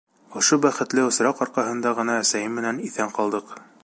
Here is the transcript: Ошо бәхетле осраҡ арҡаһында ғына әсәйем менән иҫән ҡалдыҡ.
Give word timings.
Ошо 0.39 0.57
бәхетле 0.61 1.03
осраҡ 1.09 1.43
арҡаһында 1.47 1.91
ғына 1.99 2.15
әсәйем 2.23 2.57
менән 2.61 2.81
иҫән 2.89 3.17
ҡалдыҡ. 3.19 3.55